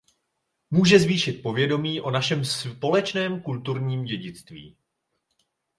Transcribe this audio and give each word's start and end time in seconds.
Může 0.71 0.99
zvýšit 0.99 1.33
povědomí 1.41 2.01
o 2.01 2.11
našem 2.11 2.45
společném 2.45 3.41
kulturním 3.41 4.03
dědictví. 4.05 4.77